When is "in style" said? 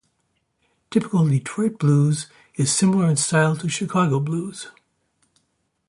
3.07-3.55